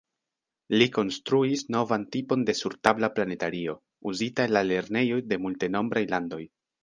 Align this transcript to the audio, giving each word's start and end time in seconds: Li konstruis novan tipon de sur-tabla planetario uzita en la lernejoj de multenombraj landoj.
Li 0.81 0.85
konstruis 0.93 1.63
novan 1.75 2.05
tipon 2.15 2.45
de 2.47 2.55
sur-tabla 2.61 3.09
planetario 3.19 3.75
uzita 4.13 4.49
en 4.49 4.57
la 4.59 4.63
lernejoj 4.71 5.23
de 5.35 5.39
multenombraj 5.45 6.05
landoj. 6.17 6.43